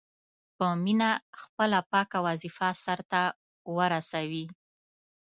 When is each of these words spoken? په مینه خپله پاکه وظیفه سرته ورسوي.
په 0.57 0.67
مینه 0.83 1.11
خپله 1.41 1.79
پاکه 1.91 2.19
وظیفه 2.27 2.69
سرته 2.83 3.21
ورسوي. 3.77 4.45